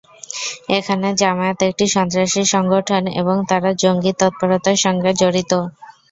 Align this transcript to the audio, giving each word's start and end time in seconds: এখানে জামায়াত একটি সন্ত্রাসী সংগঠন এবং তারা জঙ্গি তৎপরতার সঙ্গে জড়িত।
এখানে 0.77 1.07
জামায়াত 1.19 1.59
একটি 1.69 1.85
সন্ত্রাসী 1.95 2.41
সংগঠন 2.53 3.03
এবং 3.21 3.35
তারা 3.49 3.69
জঙ্গি 3.81 4.11
তৎপরতার 4.19 4.77
সঙ্গে 4.85 5.11
জড়িত। 5.21 5.51